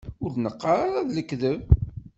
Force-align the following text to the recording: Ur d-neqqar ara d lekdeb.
Ur 0.23 0.31
d-neqqar 0.35 0.77
ara 0.85 1.07
d 1.07 1.09
lekdeb. 1.17 1.61